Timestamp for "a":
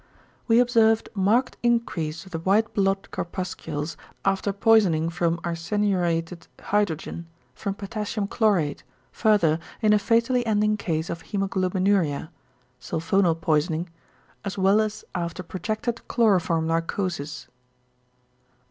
9.93-9.99